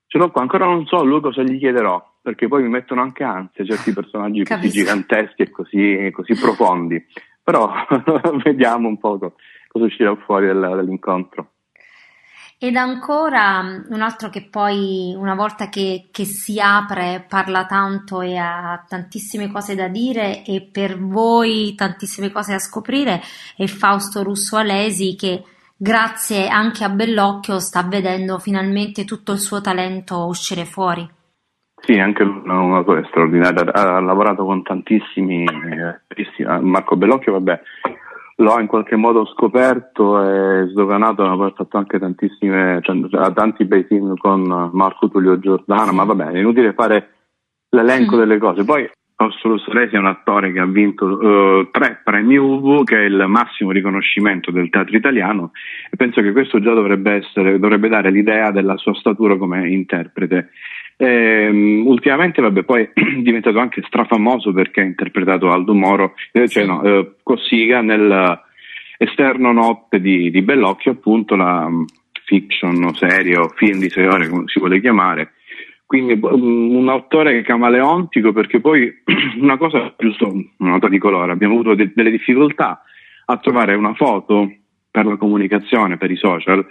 ce 0.07 0.19
l'ho 0.19 0.31
qua, 0.31 0.41
ancora 0.41 0.65
non 0.65 0.87
so 0.87 1.05
lui 1.05 1.21
cosa 1.21 1.43
gli 1.43 1.59
chiederò, 1.59 2.03
perché 2.23 2.49
poi 2.49 2.63
mi 2.63 2.71
mettono 2.71 3.03
anche 3.03 3.23
ansia 3.23 3.65
certi 3.65 3.93
personaggi 3.93 4.43
così 4.49 4.71
giganteschi 4.71 5.43
e 5.43 5.51
così, 5.51 6.11
così 6.11 6.35
profondi, 6.35 7.05
però 7.45 7.71
vediamo 8.43 8.89
un 8.89 8.99
po' 8.99 9.19
cosa 9.19 9.85
uscirà 9.85 10.17
fuori 10.17 10.47
dall'incontro. 10.47 11.51
Ed 12.57 12.77
ancora 12.77 13.83
un 13.89 14.01
altro 14.01 14.31
che 14.31 14.49
poi 14.49 15.15
una 15.15 15.35
volta 15.35 15.69
che, 15.69 16.09
che, 16.11 16.25
si 16.25 16.59
apre 16.59 17.27
parla 17.29 17.67
tanto 17.67 18.23
e 18.23 18.37
ha 18.39 18.83
tantissime 18.89 19.51
cose 19.51 19.75
da 19.75 19.89
dire 19.89 20.43
e 20.45 20.63
per 20.63 20.99
voi 20.99 21.75
tantissime 21.75 22.33
cose 22.33 22.53
da 22.53 22.59
scoprire 22.59 23.21
è 23.55 23.67
Fausto 23.67 24.23
Russo 24.23 24.57
Alesi 24.57 25.15
che 25.15 25.45
grazie 25.77 26.49
anche 26.49 26.85
a 26.85 26.89
Bellocchio 26.89 27.59
sta 27.59 27.83
vedendo 27.83 28.39
finalmente 28.39 29.05
tutto 29.05 29.33
il 29.33 29.41
suo 29.41 29.61
talento 29.61 30.25
uscire 30.25 30.65
fuori. 30.65 31.07
Sì, 31.87 31.99
anche 31.99 32.25
lui 32.25 32.43
è 32.45 32.51
un 32.51 32.75
autore 32.75 33.05
straordinario, 33.09 33.71
ha 33.71 34.01
lavorato 34.01 34.45
con 34.45 34.63
tantissimi, 34.63 35.45
eh, 35.45 36.61
Marco 36.61 36.97
Bellocchio 36.97 37.33
vabbè 37.33 37.61
l'ho 38.37 38.59
in 38.59 38.67
qualche 38.67 38.97
modo 38.97 39.27
scoperto 39.27 40.21
e 40.21 40.67
sdoganato, 40.69 41.25
ha 41.25 41.53
fatto 41.55 41.77
anche 41.77 41.99
tantissime, 41.99 42.81
cioè, 42.83 43.33
tanti 43.33 43.65
bei 43.65 43.85
film 43.85 44.17
con 44.17 44.71
Marco 44.73 45.09
Tullio 45.09 45.39
Giordano, 45.39 45.93
ma 45.93 46.05
va 46.05 46.15
bene, 46.15 46.33
è 46.33 46.39
inutile 46.39 46.73
fare 46.73 47.11
l'elenco 47.69 48.17
mm. 48.17 48.19
delle 48.19 48.39
cose. 48.39 48.65
Poi 48.65 48.91
Fausto 49.17 49.57
Soresi 49.59 49.95
è 49.95 49.99
un 49.99 50.07
attore 50.07 50.53
che 50.53 50.59
ha 50.59 50.67
vinto 50.67 51.07
uh, 51.07 51.71
tre 51.71 52.01
premi 52.03 52.37
UV, 52.37 52.83
che 52.83 52.97
è 52.97 53.05
il 53.05 53.25
massimo 53.29 53.71
riconoscimento 53.71 54.51
del 54.51 54.71
teatro 54.71 54.97
italiano, 54.97 55.53
e 55.91 55.97
penso 55.97 56.21
che 56.21 56.33
questo 56.33 56.61
già 56.61 56.73
dovrebbe, 56.73 57.13
essere, 57.13 57.61
dovrebbe 57.61 57.89
dare 57.89 58.11
l'idea 58.11 58.51
della 58.51 58.77
sua 58.77 58.95
statura 58.95 59.37
come 59.37 59.69
interprete. 59.69 60.51
Eh, 60.97 61.83
ultimamente, 61.85 62.41
vabbè, 62.41 62.63
poi 62.63 62.89
è 62.93 63.01
diventato 63.23 63.59
anche 63.59 63.83
strafamoso 63.87 64.53
perché 64.53 64.81
ha 64.81 64.85
interpretato 64.85 65.51
Aldo 65.51 65.75
Moro, 65.75 66.15
eh, 66.33 66.49
cioè 66.49 66.65
no, 66.65 66.83
eh, 66.83 67.15
Cossiga 67.23 67.81
nel 67.81 68.41
Esterno 68.97 69.53
Notte 69.53 70.01
di, 70.01 70.31
di 70.31 70.43
Bellocchio, 70.43 70.93
appunto 70.93 71.35
la 71.35 71.65
um, 71.67 71.85
fiction, 72.25 72.95
serie 72.95 73.37
o 73.37 73.49
film 73.57 73.81
di 73.81 73.91
sei 73.91 74.07
ore, 74.07 74.29
come 74.29 74.45
si 74.47 74.59
vuole 74.59 74.81
chiamare. 74.81 75.33
Quindi 75.85 76.19
um, 76.21 76.77
un 76.77 76.89
autore 76.89 77.43
camaleontico 77.43 78.33
perché 78.33 78.61
poi 78.61 79.03
una 79.41 79.57
cosa, 79.57 79.93
giusto 79.99 80.31
una 80.59 80.71
nota 80.71 80.89
di 80.89 80.99
colore, 80.99 81.33
abbiamo 81.33 81.55
avuto 81.55 81.75
de- 81.75 81.93
delle 81.95 82.11
difficoltà 82.11 82.83
a 83.27 83.37
trovare 83.39 83.75
una 83.75 83.95
foto 83.95 84.53
per 84.91 85.07
la 85.07 85.17
comunicazione, 85.17 85.97
per 85.97 86.11
i 86.11 86.17
social, 86.17 86.65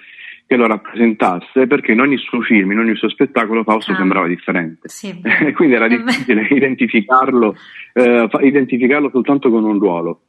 che 0.45 0.55
lo 0.55 0.67
rappresentasse 0.67 1.67
perché 1.67 1.93
in 1.93 2.01
ogni 2.01 2.17
suo 2.17 2.41
film, 2.41 2.71
in 2.71 2.79
ogni 2.79 2.95
suo 2.95 3.09
spettacolo 3.09 3.63
Fausto 3.63 3.91
ah. 3.91 3.95
sembrava 3.95 4.27
differente. 4.27 4.89
Sì, 4.89 5.21
Quindi 5.55 5.75
era 5.75 5.87
difficile 5.89 6.47
identificarlo, 6.49 7.55
eh, 7.93 8.29
identificarlo 8.41 9.09
soltanto 9.09 9.49
con 9.49 9.63
un 9.63 9.79
ruolo, 9.79 10.23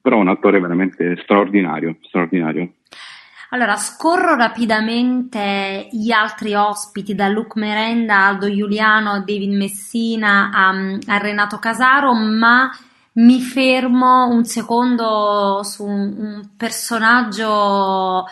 però 0.00 0.18
un 0.18 0.28
attore 0.28 0.60
veramente 0.60 1.16
straordinario, 1.22 1.96
straordinario. 2.02 2.72
Allora, 3.52 3.74
scorro 3.74 4.36
rapidamente 4.36 5.88
gli 5.90 6.12
altri 6.12 6.54
ospiti, 6.54 7.16
da 7.16 7.26
Luc 7.26 7.56
Merenda, 7.56 8.26
Aldo 8.26 8.48
Giuliano, 8.48 9.10
a 9.10 9.18
David 9.18 9.52
Messina, 9.52 10.50
a, 10.52 10.68
a 11.12 11.18
Renato 11.18 11.58
Casaro, 11.58 12.14
ma 12.14 12.70
mi 13.12 13.40
fermo 13.40 14.28
un 14.28 14.44
secondo 14.44 15.64
su 15.64 15.84
un, 15.84 16.14
un 16.16 16.50
personaggio 16.56 18.24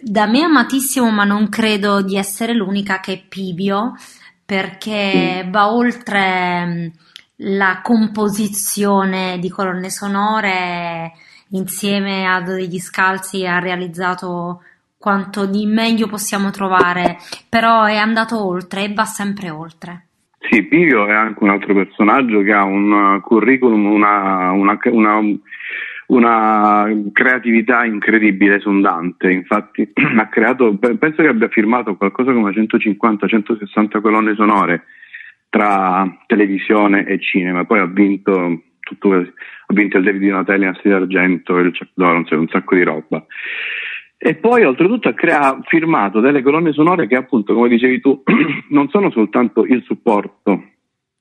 da 0.00 0.26
me 0.26 0.42
amatissimo, 0.42 1.10
ma 1.10 1.24
non 1.24 1.48
credo 1.48 2.02
di 2.02 2.16
essere 2.16 2.54
l'unica 2.54 3.00
che 3.00 3.12
è 3.12 3.22
Pibio, 3.28 3.94
perché 4.44 5.44
mm. 5.44 5.50
va 5.50 5.72
oltre 5.72 6.66
mm, 6.66 6.86
la 7.36 7.80
composizione 7.82 9.38
di 9.38 9.48
colonne 9.48 9.90
sonore, 9.90 11.12
insieme 11.50 12.26
a 12.26 12.40
degli 12.40 12.78
scalzi 12.78 13.46
ha 13.46 13.58
realizzato 13.58 14.62
quanto 14.98 15.46
di 15.46 15.64
meglio 15.66 16.08
possiamo 16.08 16.50
trovare, 16.50 17.16
però 17.48 17.84
è 17.84 17.96
andato 17.96 18.44
oltre 18.44 18.84
e 18.84 18.92
va 18.92 19.04
sempre 19.04 19.48
oltre. 19.48 20.06
Sì, 20.50 20.62
Pivio 20.64 21.06
è 21.06 21.12
anche 21.12 21.42
un 21.42 21.50
altro 21.50 21.74
personaggio 21.74 22.42
che 22.42 22.52
ha 22.52 22.64
un 22.64 23.20
curriculum, 23.22 23.86
una, 23.86 24.50
una, 24.50 24.78
una 24.84 25.20
una 26.10 26.88
creatività 27.12 27.84
incredibile, 27.84 28.56
esondante, 28.56 29.30
infatti 29.30 29.90
ha 30.16 30.28
creato, 30.28 30.76
penso 30.76 31.22
che 31.22 31.28
abbia 31.28 31.48
firmato 31.48 31.96
qualcosa 31.96 32.32
come 32.32 32.52
150-160 32.52 34.00
colonne 34.00 34.34
sonore 34.34 34.84
tra 35.48 36.08
televisione 36.26 37.06
e 37.06 37.20
cinema, 37.20 37.64
poi 37.64 37.80
ha 37.80 37.86
vinto, 37.86 38.62
tutto, 38.80 39.12
ha 39.12 39.72
vinto 39.72 39.98
il 39.98 40.04
David 40.04 40.20
di 40.20 40.28
Natelli, 40.28 40.64
Nastri 40.64 40.90
d'Argento, 40.90 41.58
il 41.58 41.76
Chuck 41.76 41.90
Doran, 41.94 42.24
un 42.28 42.48
sacco 42.48 42.74
di 42.74 42.82
roba. 42.82 43.24
E 44.16 44.34
poi 44.34 44.64
oltretutto 44.64 45.08
ha, 45.08 45.14
crea- 45.14 45.58
firmato 45.64 46.20
delle 46.20 46.42
colonne 46.42 46.72
sonore 46.72 47.06
che 47.06 47.16
appunto, 47.16 47.54
come 47.54 47.68
dicevi 47.68 48.00
tu, 48.00 48.22
non 48.70 48.88
sono 48.88 49.10
soltanto 49.10 49.64
il 49.64 49.82
supporto, 49.84 50.62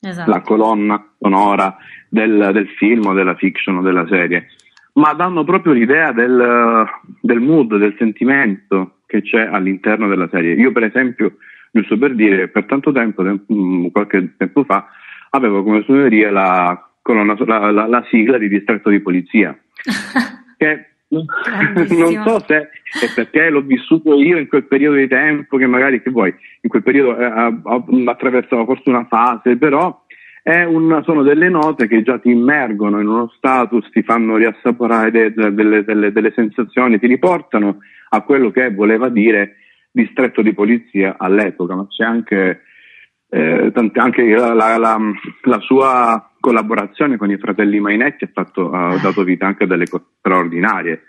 esatto. 0.02 0.30
la 0.30 0.42
colonna 0.42 1.14
sonora 1.18 1.78
del, 2.10 2.50
del 2.54 2.68
film 2.70 3.06
o 3.06 3.14
della 3.14 3.36
fiction 3.36 3.78
o 3.78 3.82
della 3.82 4.06
serie, 4.08 4.48
ma 4.94 5.14
danno 5.14 5.44
proprio 5.44 5.74
l'idea 5.74 6.12
del, 6.12 6.86
del 7.22 7.40
mood, 7.40 7.78
del 7.78 7.96
sentimento 7.98 8.98
che 9.06 9.22
c'è 9.22 9.42
all'interno 9.42 10.08
della 10.08 10.28
serie. 10.30 10.54
Io, 10.54 10.72
per 10.72 10.84
esempio, 10.84 11.38
giusto 11.72 11.98
per 11.98 12.16
dire, 12.16 12.48
per 12.48 12.66
tanto 12.66 12.92
tempo, 12.92 13.24
mm, 13.24 13.88
qualche 13.88 14.36
tempo 14.38 14.64
fa, 14.64 14.88
avevo 15.32 15.64
come 15.64 15.84
suoneria 15.84 16.32
la, 16.32 16.90
la, 17.04 17.72
la, 17.72 17.88
la 17.88 18.06
sigla 18.10 18.38
di 18.38 18.50
distretto 18.50 18.90
di 18.90 19.00
polizia. 19.00 19.58
che 20.58 20.86
non 21.10 22.24
so 22.24 22.44
se 22.46 22.56
è 22.56 23.14
perché 23.16 23.50
l'ho 23.50 23.62
vissuto 23.62 24.14
io 24.22 24.38
in 24.38 24.48
quel 24.48 24.66
periodo 24.66 24.98
di 24.98 25.08
tempo, 25.08 25.58
che 25.58 25.66
magari 25.66 26.02
che 26.02 26.12
vuoi, 26.12 26.34
in 26.62 26.70
quel 26.70 26.84
periodo 26.84 27.18
eh, 27.18 28.10
attraversavo 28.10 28.66
forse 28.66 28.90
una 28.90 29.06
fase, 29.06 29.58
però 29.58 30.04
un, 30.56 31.02
sono 31.04 31.22
delle 31.22 31.50
note 31.50 31.88
che 31.88 32.02
già 32.02 32.18
ti 32.20 32.30
immergono 32.30 33.00
in 33.00 33.08
uno 33.08 33.32
status, 33.36 33.90
ti 33.92 34.04
fanno 34.04 34.38
riassaporare 34.38 35.12
de, 35.12 35.34
delle, 35.34 35.84
delle, 35.84 36.12
delle, 36.12 36.32
sensazioni, 36.36 37.00
ti 37.00 37.08
riportano 37.08 37.78
a 38.10 38.22
quello 38.22 38.52
che 38.52 38.74
voleva 38.74 39.10
dire 39.10 39.58
distretto 39.92 40.42
di 40.42 40.54
polizia 40.54 41.16
all'epoca, 41.18 41.76
ma 41.76 41.88
c'è 41.88 42.04
anche, 42.04 42.62
eh, 43.30 43.72
tante, 43.74 44.00
anche 44.00 44.24
la, 44.28 44.54
la, 44.54 44.78
la, 44.78 44.98
la, 45.44 45.60
sua 45.60 46.32
collaborazione 46.40 47.18
con 47.18 47.30
i 47.30 47.38
fratelli 47.38 47.80
Mainetti 47.80 48.24
ha, 48.24 48.30
fatto, 48.34 48.72
ha 48.72 48.98
dato 49.02 49.24
vita 49.24 49.46
anche 49.46 49.66
a 49.66 49.68
delle 49.68 49.88
cose 49.88 50.06
straordinarie 50.20 51.02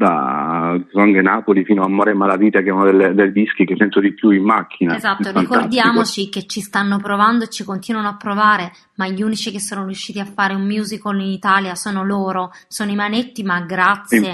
da 0.00 0.80
Song 0.92 1.20
Napoli 1.20 1.62
fino 1.62 1.82
a 1.82 1.84
Amore 1.84 2.12
e 2.12 2.14
Malavita, 2.14 2.62
che 2.62 2.70
è 2.70 2.72
uno 2.72 2.86
delle, 2.86 3.12
dei 3.12 3.32
dischi 3.32 3.66
che 3.66 3.76
sento 3.76 4.00
di 4.00 4.14
più 4.14 4.30
in 4.30 4.42
macchina. 4.42 4.96
Esatto, 4.96 5.30
ricordiamoci 5.30 6.30
che 6.30 6.46
ci 6.46 6.62
stanno 6.62 6.96
provando 6.96 7.44
e 7.44 7.50
ci 7.50 7.64
continuano 7.64 8.08
a 8.08 8.16
provare, 8.16 8.72
ma 8.94 9.06
gli 9.08 9.22
unici 9.22 9.50
che 9.50 9.60
sono 9.60 9.84
riusciti 9.84 10.18
a 10.18 10.24
fare 10.24 10.54
un 10.54 10.64
musical 10.64 11.20
in 11.20 11.28
Italia 11.28 11.74
sono 11.74 12.02
loro, 12.02 12.50
sono 12.66 12.90
i 12.90 12.94
Manetti, 12.94 13.42
ma 13.42 13.60
grazie. 13.60 14.32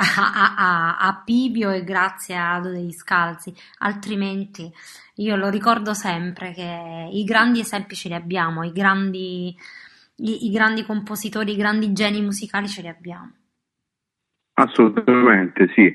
A, 0.00 0.54
a, 0.54 0.96
a 0.96 1.22
Pibio 1.24 1.70
e 1.70 1.82
grazie 1.82 2.36
a 2.36 2.54
Ado 2.54 2.68
degli 2.68 2.92
Scalzi, 2.92 3.52
altrimenti 3.78 4.72
io 5.16 5.34
lo 5.34 5.48
ricordo 5.48 5.92
sempre 5.92 6.52
che 6.52 7.08
i 7.10 7.24
grandi 7.24 7.58
esempi 7.58 7.96
ce 7.96 8.06
li 8.06 8.14
abbiamo, 8.14 8.62
i 8.62 8.70
grandi, 8.70 9.56
i, 10.16 10.46
i 10.46 10.50
grandi 10.52 10.84
compositori, 10.84 11.50
i 11.50 11.56
grandi 11.56 11.92
geni 11.92 12.22
musicali 12.22 12.68
ce 12.68 12.82
li 12.82 12.86
abbiamo. 12.86 13.32
Assolutamente 14.58 15.70
sì. 15.74 15.94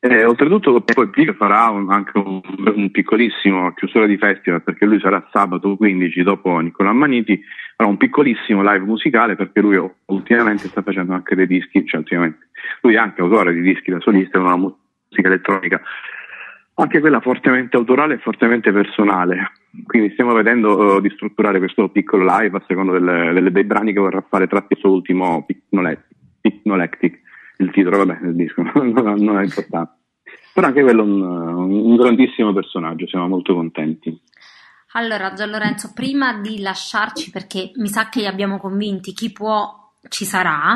Eh, 0.00 0.24
oltretutto 0.24 0.82
poi 0.82 1.08
Pio 1.08 1.32
farà 1.34 1.68
un, 1.70 1.90
anche 1.90 2.18
un, 2.18 2.40
un, 2.74 2.90
piccolissimo 2.90 3.72
chiusura 3.72 4.06
di 4.06 4.18
festival 4.18 4.62
perché 4.62 4.84
lui 4.84 5.00
sarà 5.00 5.26
sabato 5.32 5.76
15 5.76 6.22
dopo 6.22 6.58
Nicola 6.58 6.92
Maniti, 6.92 7.40
farà 7.76 7.88
un 7.88 7.96
piccolissimo 7.96 8.62
live 8.62 8.84
musicale 8.84 9.34
perché 9.34 9.60
lui 9.60 9.78
ultimamente 10.06 10.68
sta 10.68 10.82
facendo 10.82 11.14
anche 11.14 11.34
dei 11.34 11.46
dischi, 11.46 11.86
cioè 11.86 12.00
ultimamente 12.00 12.48
lui 12.82 12.94
è 12.94 12.98
anche 12.98 13.22
autore 13.22 13.54
di 13.54 13.62
dischi 13.62 13.90
da 13.90 14.00
solista 14.00 14.38
in 14.38 14.44
una 14.44 14.56
musica 14.56 15.26
elettronica, 15.28 15.80
anche 16.74 17.00
quella 17.00 17.20
fortemente 17.20 17.76
autorale 17.76 18.14
e 18.14 18.18
fortemente 18.18 18.72
personale. 18.72 19.52
Quindi 19.86 20.10
stiamo 20.12 20.34
vedendo 20.34 20.96
uh, 20.96 21.00
di 21.00 21.10
strutturare 21.10 21.58
questo 21.58 21.88
piccolo 21.88 22.24
live 22.24 22.58
a 22.58 22.64
seconda 22.66 22.92
delle, 22.92 23.32
delle, 23.32 23.50
dei 23.50 23.64
brani 23.64 23.92
che 23.94 24.00
vorrà 24.00 24.22
fare 24.28 24.46
tratti 24.46 24.76
suo 24.78 24.92
ultimo 24.92 25.46
Picnolectic 25.46 27.22
il 27.58 27.70
titolo, 27.70 27.98
vabbè, 27.98 28.18
del 28.20 28.34
disco 28.34 28.62
non, 28.74 29.38
è 29.38 29.44
importante. 29.44 29.92
Però 30.52 30.66
anche 30.66 30.82
quello 30.82 31.02
è 31.02 31.06
un, 31.06 31.20
un 31.20 31.96
grandissimo 31.96 32.52
personaggio, 32.52 33.06
siamo 33.06 33.28
molto 33.28 33.54
contenti. 33.54 34.20
Allora, 34.92 35.32
Gian 35.32 35.50
Lorenzo, 35.50 35.92
prima 35.92 36.34
di 36.34 36.60
lasciarci, 36.60 37.30
perché 37.30 37.72
mi 37.76 37.88
sa 37.88 38.08
che 38.08 38.20
li 38.20 38.26
abbiamo 38.26 38.58
convinti, 38.58 39.12
chi 39.12 39.32
può 39.32 39.82
ci 40.08 40.24
sarà 40.24 40.74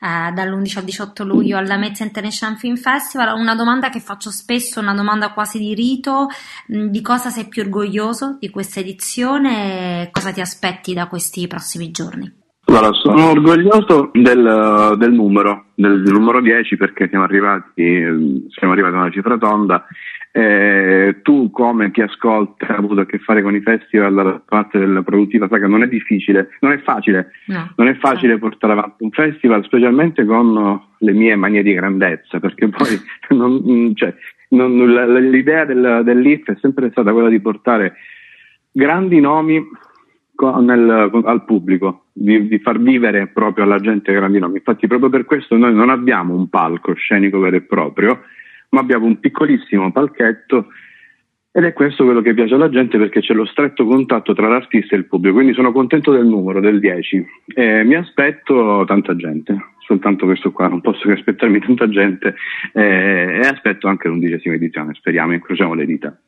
eh, 0.00 0.32
dall'11 0.32 0.78
al 0.78 0.84
18 0.84 1.24
luglio 1.24 1.58
alla 1.58 1.76
Mezza 1.76 2.04
International 2.04 2.56
Film 2.56 2.76
Festival. 2.76 3.38
Una 3.38 3.54
domanda 3.54 3.90
che 3.90 4.00
faccio 4.00 4.30
spesso, 4.30 4.80
una 4.80 4.94
domanda 4.94 5.32
quasi 5.32 5.58
di 5.58 5.74
rito: 5.74 6.28
mm, 6.72 6.86
di 6.86 7.00
cosa 7.02 7.30
sei 7.30 7.46
più 7.46 7.62
orgoglioso 7.62 8.36
di 8.40 8.50
questa 8.50 8.80
edizione? 8.80 10.08
Cosa 10.10 10.32
ti 10.32 10.40
aspetti 10.40 10.94
da 10.94 11.06
questi 11.06 11.46
prossimi 11.46 11.90
giorni? 11.90 12.41
Allora, 12.74 12.90
sono 12.94 13.30
orgoglioso 13.32 14.08
del, 14.14 14.94
del, 14.96 15.12
numero, 15.12 15.66
del, 15.74 16.02
numero 16.06 16.40
10 16.40 16.78
perché 16.78 17.06
siamo 17.06 17.24
arrivati, 17.24 18.46
siamo 18.48 18.72
arrivati 18.72 18.94
a 18.94 19.00
una 19.00 19.10
cifra 19.10 19.36
tonda. 19.36 19.84
Eh, 20.34 21.18
tu 21.20 21.50
come 21.50 21.90
chi 21.90 22.00
ascolta 22.00 22.68
hai 22.68 22.76
avuto 22.76 23.02
a 23.02 23.04
che 23.04 23.18
fare 23.18 23.42
con 23.42 23.54
i 23.54 23.60
festival 23.60 24.14
da 24.14 24.42
parte 24.42 24.78
della 24.78 25.02
produttiva 25.02 25.46
che 25.48 25.66
non 25.66 25.82
è 25.82 25.86
difficile, 25.86 26.48
non 26.60 26.72
è 26.72 26.78
facile, 26.78 27.32
no. 27.48 27.74
non 27.76 27.88
è 27.88 27.94
facile 27.96 28.38
portare 28.38 28.72
avanti 28.72 29.02
un 29.02 29.10
festival, 29.10 29.62
specialmente 29.64 30.24
con 30.24 30.80
le 30.96 31.12
mie 31.12 31.36
manie 31.36 31.62
di 31.62 31.74
grandezza, 31.74 32.40
perché 32.40 32.70
poi 32.70 32.98
non, 33.36 33.94
cioè, 33.94 34.14
non, 34.48 34.74
l'idea 35.28 35.66
del, 35.66 36.00
dell'IF 36.04 36.50
è 36.50 36.56
sempre 36.58 36.88
stata 36.90 37.12
quella 37.12 37.28
di 37.28 37.38
portare 37.38 37.96
grandi 38.72 39.20
nomi 39.20 39.62
nel, 40.60 41.22
al 41.24 41.44
pubblico, 41.44 42.06
di, 42.12 42.48
di, 42.48 42.58
far 42.58 42.80
vivere 42.80 43.28
proprio 43.28 43.64
alla 43.64 43.78
gente 43.78 44.12
grandi 44.12 44.38
nomi. 44.38 44.56
Infatti, 44.56 44.86
proprio 44.86 45.10
per 45.10 45.24
questo 45.24 45.56
noi 45.56 45.74
non 45.74 45.90
abbiamo 45.90 46.34
un 46.34 46.48
palco 46.48 46.94
scenico 46.94 47.38
vero 47.38 47.56
e 47.56 47.62
proprio, 47.62 48.20
ma 48.70 48.80
abbiamo 48.80 49.06
un 49.06 49.20
piccolissimo 49.20 49.92
palchetto 49.92 50.66
ed 51.54 51.64
è 51.64 51.74
questo 51.74 52.04
quello 52.04 52.22
che 52.22 52.32
piace 52.32 52.54
alla 52.54 52.70
gente 52.70 52.96
perché 52.96 53.20
c'è 53.20 53.34
lo 53.34 53.44
stretto 53.44 53.84
contatto 53.84 54.32
tra 54.32 54.48
l'artista 54.48 54.94
e 54.94 54.98
il 54.98 55.04
pubblico. 55.04 55.34
Quindi 55.34 55.52
sono 55.52 55.70
contento 55.70 56.10
del 56.10 56.24
numero, 56.24 56.60
del 56.60 56.80
10. 56.80 57.26
E 57.54 57.84
mi 57.84 57.94
aspetto 57.94 58.84
tanta 58.86 59.14
gente, 59.14 59.74
soltanto 59.86 60.24
questo 60.24 60.50
qua, 60.50 60.68
non 60.68 60.80
posso 60.80 61.06
che 61.06 61.12
aspettarmi 61.12 61.60
tanta 61.60 61.90
gente 61.90 62.34
eh, 62.72 63.40
e 63.42 63.46
aspetto 63.46 63.86
anche 63.86 64.08
l'undicesima 64.08 64.54
edizione, 64.54 64.94
speriamo, 64.94 65.34
incrociamo 65.34 65.74
le 65.74 65.84
dita. 65.84 66.18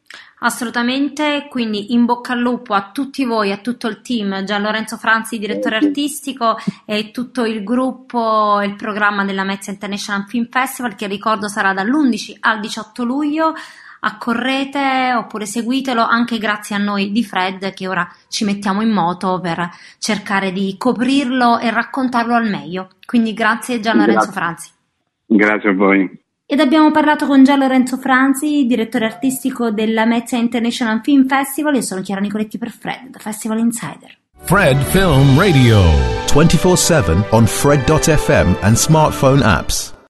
Assolutamente, 0.40 1.46
quindi 1.48 1.94
in 1.94 2.04
bocca 2.04 2.32
al 2.32 2.40
lupo 2.40 2.74
a 2.74 2.90
tutti 2.92 3.24
voi, 3.24 3.52
a 3.52 3.58
tutto 3.58 3.86
il 3.86 4.00
team, 4.02 4.44
Gian 4.44 4.62
Lorenzo 4.62 4.96
Franzi, 4.96 5.38
direttore 5.38 5.76
artistico 5.76 6.56
e 6.84 7.10
tutto 7.12 7.44
il 7.44 7.62
gruppo 7.62 8.60
e 8.60 8.66
il 8.66 8.76
programma 8.76 9.24
della 9.24 9.44
Mezza 9.44 9.70
International 9.70 10.26
Film 10.26 10.48
Festival 10.50 10.96
che 10.96 11.06
ricordo 11.06 11.48
sarà 11.48 11.72
dall'11 11.72 12.36
al 12.40 12.60
18 12.60 13.04
luglio. 13.04 13.54
Accorrete 14.00 15.14
oppure 15.14 15.46
seguitelo 15.46 16.02
anche 16.02 16.36
grazie 16.36 16.76
a 16.76 16.78
noi 16.78 17.10
di 17.10 17.24
Fred 17.24 17.72
che 17.72 17.88
ora 17.88 18.06
ci 18.28 18.44
mettiamo 18.44 18.82
in 18.82 18.90
moto 18.90 19.40
per 19.40 19.70
cercare 19.98 20.52
di 20.52 20.74
coprirlo 20.76 21.58
e 21.58 21.70
raccontarlo 21.70 22.34
al 22.34 22.50
meglio. 22.50 22.90
Quindi 23.06 23.32
grazie 23.32 23.80
Gian 23.80 23.96
Lorenzo 23.96 24.30
Franzi. 24.30 24.70
Grazie 25.24 25.70
a 25.70 25.74
voi. 25.74 26.23
Ed 26.54 26.60
abbiamo 26.60 26.92
parlato 26.92 27.26
con 27.26 27.42
Gian 27.42 27.58
Lorenzo 27.58 27.96
Franzi, 27.96 28.64
direttore 28.66 29.06
artistico 29.06 29.72
della 29.72 30.04
Mezza 30.04 30.36
International 30.36 31.00
Film 31.02 31.26
Festival. 31.26 31.74
Io 31.74 31.80
sono 31.80 32.00
Chiara 32.00 32.20
Nicoletti 32.20 32.58
per 32.58 32.70
Fred, 32.70 33.08
da 33.08 33.18
Festival 33.18 33.58
Insider. 33.58 34.16
Fred 34.44 34.80
Film 34.84 35.36
Radio 35.36 35.82
24/7 36.26 37.24
on 37.30 37.46
Fred.fm 37.46 38.54
and 38.60 38.76
smartphone 38.76 39.42
apps. 39.42 39.93